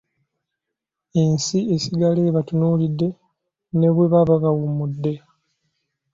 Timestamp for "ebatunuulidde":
2.29-3.07